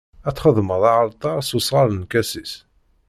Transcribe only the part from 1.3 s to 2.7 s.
s usɣar n lkasis.